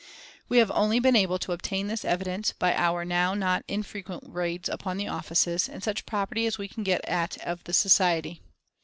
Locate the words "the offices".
4.97-5.69